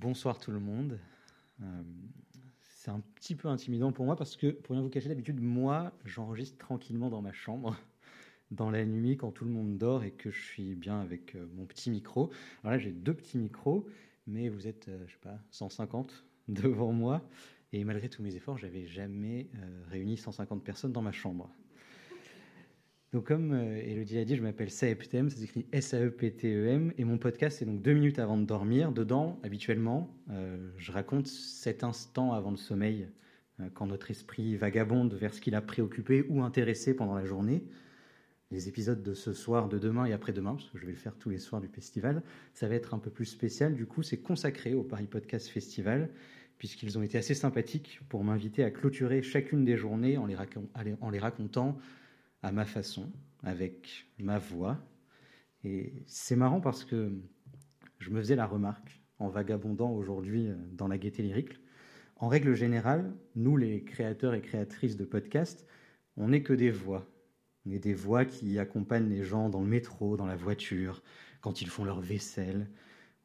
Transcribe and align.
Bonsoir 0.00 0.38
tout 0.38 0.52
le 0.52 0.60
monde. 0.60 0.96
Euh, 1.60 1.82
c'est 2.62 2.92
un 2.92 3.00
petit 3.16 3.34
peu 3.34 3.48
intimidant 3.48 3.90
pour 3.90 4.04
moi 4.04 4.14
parce 4.14 4.36
que, 4.36 4.52
pour 4.52 4.74
rien 4.74 4.82
vous 4.82 4.90
cacher, 4.90 5.08
d'habitude, 5.08 5.40
moi, 5.40 5.92
j'enregistre 6.04 6.56
tranquillement 6.56 7.10
dans 7.10 7.20
ma 7.20 7.32
chambre, 7.32 7.76
dans 8.52 8.70
la 8.70 8.84
nuit, 8.84 9.16
quand 9.16 9.32
tout 9.32 9.44
le 9.44 9.50
monde 9.50 9.76
dort 9.76 10.04
et 10.04 10.12
que 10.12 10.30
je 10.30 10.40
suis 10.40 10.76
bien 10.76 11.00
avec 11.00 11.34
euh, 11.34 11.48
mon 11.56 11.66
petit 11.66 11.90
micro. 11.90 12.30
Alors 12.62 12.74
là, 12.74 12.78
j'ai 12.78 12.92
deux 12.92 13.12
petits 13.12 13.38
micros, 13.38 13.88
mais 14.28 14.48
vous 14.48 14.68
êtes, 14.68 14.86
euh, 14.86 15.02
je 15.08 15.14
sais 15.14 15.20
pas, 15.20 15.40
150 15.50 16.24
devant 16.48 16.92
moi. 16.92 17.28
Et 17.72 17.82
malgré 17.82 18.08
tous 18.08 18.22
mes 18.22 18.36
efforts, 18.36 18.56
j'avais 18.56 18.86
jamais 18.86 19.50
réuni 19.90 20.16
150 20.16 20.62
personnes 20.62 20.92
dans 20.92 21.02
ma 21.02 21.12
chambre. 21.12 21.50
Donc, 23.12 23.26
comme 23.26 23.52
euh, 23.52 23.80
Elodie 23.82 24.18
a 24.18 24.24
dit, 24.24 24.36
je 24.36 24.42
m'appelle 24.42 24.70
Saeptem, 24.70 25.30
ça 25.30 25.38
s'écrit 25.38 25.64
S-A-E-P-T-E-M, 25.72 26.92
et 26.98 27.04
mon 27.04 27.16
podcast, 27.16 27.58
c'est 27.58 27.64
donc 27.64 27.80
deux 27.80 27.94
minutes 27.94 28.18
avant 28.18 28.36
de 28.36 28.44
dormir. 28.44 28.92
Dedans, 28.92 29.40
habituellement, 29.42 30.14
euh, 30.30 30.58
je 30.76 30.92
raconte 30.92 31.26
cet 31.26 31.84
instant 31.84 32.34
avant 32.34 32.50
le 32.50 32.58
sommeil, 32.58 33.08
euh, 33.60 33.68
quand 33.72 33.86
notre 33.86 34.10
esprit 34.10 34.56
vagabonde 34.56 35.14
vers 35.14 35.32
ce 35.32 35.40
qu'il 35.40 35.54
a 35.54 35.62
préoccupé 35.62 36.26
ou 36.28 36.42
intéressé 36.42 36.94
pendant 36.94 37.14
la 37.14 37.24
journée. 37.24 37.64
Les 38.50 38.68
épisodes 38.68 39.02
de 39.02 39.14
ce 39.14 39.32
soir, 39.32 39.70
de 39.70 39.78
demain 39.78 40.04
et 40.04 40.12
après-demain, 40.12 40.54
parce 40.54 40.68
que 40.68 40.78
je 40.78 40.84
vais 40.84 40.92
le 40.92 40.98
faire 40.98 41.16
tous 41.16 41.30
les 41.30 41.38
soirs 41.38 41.62
du 41.62 41.68
festival, 41.68 42.22
ça 42.52 42.68
va 42.68 42.74
être 42.74 42.92
un 42.92 42.98
peu 42.98 43.10
plus 43.10 43.26
spécial. 43.26 43.74
Du 43.74 43.86
coup, 43.86 44.02
c'est 44.02 44.18
consacré 44.18 44.74
au 44.74 44.82
Paris 44.82 45.06
Podcast 45.06 45.48
Festival, 45.48 46.10
puisqu'ils 46.58 46.98
ont 46.98 47.02
été 47.02 47.16
assez 47.16 47.34
sympathiques 47.34 48.00
pour 48.10 48.22
m'inviter 48.22 48.64
à 48.64 48.70
clôturer 48.70 49.22
chacune 49.22 49.64
des 49.64 49.78
journées 49.78 50.18
en 50.18 50.26
les 50.26 51.18
racontant 51.18 51.78
à 52.42 52.52
ma 52.52 52.64
façon, 52.64 53.10
avec 53.42 54.06
ma 54.18 54.38
voix. 54.38 54.78
Et 55.64 56.04
c'est 56.06 56.36
marrant 56.36 56.60
parce 56.60 56.84
que 56.84 57.12
je 57.98 58.10
me 58.10 58.20
faisais 58.20 58.36
la 58.36 58.46
remarque 58.46 59.00
en 59.18 59.28
vagabondant 59.28 59.90
aujourd'hui 59.90 60.48
euh, 60.48 60.54
dans 60.72 60.88
la 60.88 60.98
gaieté 60.98 61.22
lyrique. 61.22 61.58
En 62.16 62.28
règle 62.28 62.54
générale, 62.54 63.12
nous, 63.36 63.56
les 63.56 63.84
créateurs 63.84 64.34
et 64.34 64.40
créatrices 64.40 64.96
de 64.96 65.04
podcasts, 65.04 65.66
on 66.16 66.28
n'est 66.28 66.42
que 66.42 66.52
des 66.52 66.70
voix. 66.70 67.06
On 67.66 67.70
est 67.70 67.78
des 67.78 67.94
voix 67.94 68.24
qui 68.24 68.58
accompagnent 68.58 69.08
les 69.08 69.22
gens 69.22 69.48
dans 69.48 69.60
le 69.60 69.68
métro, 69.68 70.16
dans 70.16 70.26
la 70.26 70.36
voiture, 70.36 71.02
quand 71.40 71.60
ils 71.62 71.68
font 71.68 71.84
leur 71.84 72.00
vaisselle. 72.00 72.68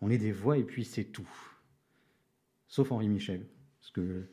On 0.00 0.10
est 0.10 0.18
des 0.18 0.32
voix 0.32 0.58
et 0.58 0.64
puis 0.64 0.84
c'est 0.84 1.04
tout. 1.04 1.28
Sauf 2.68 2.92
Henri 2.92 3.08
Michel. 3.08 3.46
Parce 3.80 3.92
que 3.92 4.26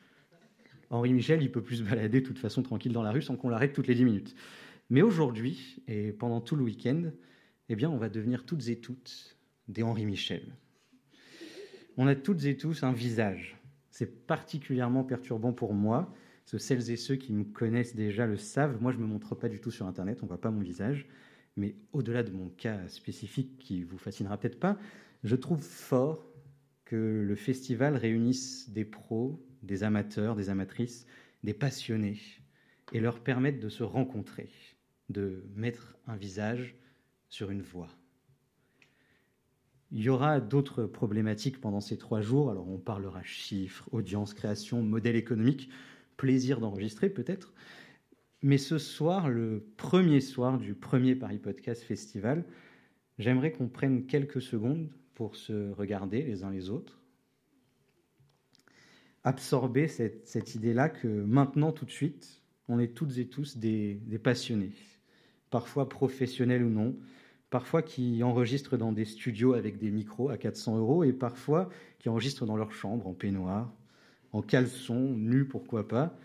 Henri 0.90 1.14
Michel, 1.14 1.42
il 1.42 1.52
peut 1.52 1.62
plus 1.62 1.78
se 1.78 1.84
balader 1.84 2.22
de 2.22 2.26
toute 2.26 2.40
façon 2.40 2.64
tranquille 2.64 2.92
dans 2.92 3.04
la 3.04 3.12
rue 3.12 3.22
sans 3.22 3.36
qu'on 3.36 3.50
l'arrête 3.50 3.74
toutes 3.74 3.88
les 3.88 3.96
10 3.96 4.06
minutes. 4.06 4.36
Mais 4.90 5.02
aujourd'hui, 5.04 5.84
et 5.88 6.12
pendant 6.12 6.42
tout 6.42 6.56
le 6.56 6.64
week-end, 6.64 7.12
eh 7.70 7.76
bien, 7.76 7.90
on 7.90 7.98
va 7.98 8.10
devenir 8.10 8.46
toutes 8.46 8.68
et 8.70 8.80
toutes 8.80 9.38
des 9.68 9.84
Henri 9.84 10.06
Michel. 10.06 10.56
On 11.98 12.08
a 12.08 12.16
toutes 12.16 12.46
et 12.46 12.58
tous 12.58 12.82
un 12.82 12.92
visage. 12.92 13.58
C'est 13.92 14.26
particulièrement 14.26 15.04
perturbant 15.04 15.54
pour 15.54 15.74
moi. 15.74 16.12
que 16.50 16.58
celles 16.58 16.90
et 16.90 16.96
ceux 16.96 17.16
qui 17.16 17.34
me 17.34 17.44
connaissent 17.44 17.96
déjà 17.96 18.26
le 18.26 18.38
savent. 18.38 18.82
Moi, 18.82 18.92
je 18.92 18.98
ne 18.98 19.04
me 19.04 19.08
montre 19.08 19.36
pas 19.36 19.50
du 19.50 19.60
tout 19.60 19.70
sur 19.70 19.86
Internet, 19.86 20.20
on 20.22 20.26
ne 20.26 20.30
voit 20.30 20.42
pas 20.42 20.50
mon 20.50 20.62
visage. 20.62 21.08
Mais 21.56 21.76
au-delà 21.94 22.24
de 22.24 22.32
mon 22.32 22.50
cas 22.50 22.88
spécifique 22.88 23.60
qui 23.60 23.84
vous 23.84 23.98
fascinera 24.00 24.38
peut-être 24.38 24.60
pas, 24.60 24.80
je 25.24 25.36
trouve 25.36 25.62
fort 25.62 26.26
que 26.86 26.96
le 26.96 27.36
festival 27.36 27.96
réunisse 27.96 28.70
des 28.72 28.86
pros, 28.86 29.46
des 29.62 29.84
amateurs, 29.84 30.36
des 30.36 30.50
amatrices, 30.50 31.06
des 31.44 31.54
passionnés, 31.54 32.18
et 32.94 33.00
leur 33.00 33.20
permette 33.20 33.60
de 33.60 33.70
se 33.70 33.84
rencontrer 33.84 34.50
de 35.10 35.44
mettre 35.56 35.98
un 36.08 36.16
visage 36.16 36.76
sur 37.30 37.52
une 37.52 37.62
voix. 37.62 37.90
Il 39.92 40.04
y 40.04 40.10
aura 40.10 40.40
d'autres 40.40 40.84
problématiques 40.84 41.60
pendant 41.60 41.82
ces 41.82 41.98
trois 41.98 42.22
jours. 42.22 42.52
Alors 42.52 42.68
on 42.68 42.78
parlera 42.78 43.24
chiffres, 43.24 43.88
audience, 43.92 44.34
création, 44.34 44.84
modèle 44.84 45.16
économique, 45.16 45.70
plaisir 46.16 46.60
d'enregistrer 46.60 47.10
peut-être. 47.10 47.54
Mais 48.42 48.58
ce 48.58 48.78
soir, 48.78 49.30
le 49.30 49.68
premier 49.78 50.22
soir 50.22 50.58
du 50.58 50.76
premier 50.76 51.16
Paris 51.16 51.40
Podcast 51.40 51.84
Festival, 51.84 52.46
j'aimerais 53.18 53.52
qu'on 53.52 53.68
prenne 53.68 54.06
quelques 54.06 54.42
secondes 54.42 54.90
pour 55.16 55.36
se 55.36 55.72
regarder 55.72 56.22
les 56.22 56.44
uns 56.44 56.52
les 56.52 56.70
autres, 56.70 57.02
absorber 59.24 59.88
cette, 59.90 60.56
idée-là 60.56 60.88
que 60.88 61.08
maintenant, 61.08 61.74
tout 61.74 61.84
de 61.84 61.92
suite, 61.92 62.44
on 62.70 62.80
est 62.80 62.96
toutes 62.96 63.18
et 63.18 63.28
tous 63.28 63.58
des 63.58 64.00
passionnés, 64.24 64.72
parfois 65.50 65.90
professionnels 65.90 66.64
ou 66.64 66.70
non, 66.70 66.96
parfois 67.50 67.82
qui 67.82 68.24
enregistrent 68.24 68.78
dans 68.78 68.92
des 68.92 69.06
studios 69.06 69.54
avec 69.54 69.78
des 69.78 69.92
micros 69.92 70.30
à 70.30 70.38
400 70.38 70.78
euros 70.78 71.04
et 71.04 71.14
parfois 71.14 71.70
qui 72.00 72.10
enregistrent 72.10 72.46
dans 72.46 72.58
leur 72.58 72.72
chambre 72.72 73.08
en 73.08 73.14
peignoir, 73.14 73.74
en 74.32 74.42
caleçon, 74.42 75.14
nu 75.16 75.46
pourquoi 75.46 75.88
pas, 75.88 76.16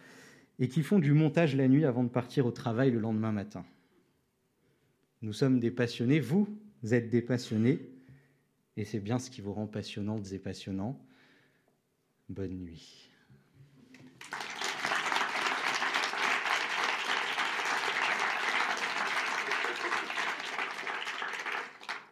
et 0.59 0.69
qui 0.69 0.83
font 0.83 0.99
du 0.99 1.13
montage 1.13 1.57
la 1.57 1.69
nuit 1.69 1.85
avant 1.85 2.05
de 2.05 2.09
partir 2.09 2.47
au 2.47 2.53
travail 2.53 2.91
le 2.91 3.01
lendemain 3.01 3.33
matin. 3.33 3.65
Nous 5.23 5.33
sommes 5.33 5.59
des 5.59 5.71
passionnés, 5.71 6.21
vous 6.21 6.49
êtes 6.91 7.09
des 7.09 7.23
passionnés, 7.23 7.81
et 8.77 8.85
c'est 8.85 9.01
bien 9.01 9.19
ce 9.19 9.31
qui 9.31 9.41
vous 9.41 9.53
rend 9.53 9.67
passionnantes 9.67 10.33
et 10.33 10.39
passionnants. 10.39 11.01
Bonne 12.29 12.59
nuit. 12.59 13.14